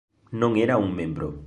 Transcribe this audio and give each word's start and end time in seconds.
Non 0.41 0.51
era 0.65 0.77
un 0.85 0.89
membro". 0.99 1.27